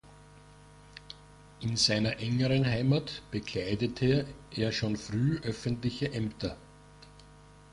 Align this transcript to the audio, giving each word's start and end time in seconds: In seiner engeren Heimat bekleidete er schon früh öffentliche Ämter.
In 1.59 1.77
seiner 1.77 2.17
engeren 2.17 2.65
Heimat 2.65 3.21
bekleidete 3.29 4.25
er 4.49 4.71
schon 4.71 4.97
früh 4.97 5.39
öffentliche 5.43 6.11
Ämter. 6.11 6.57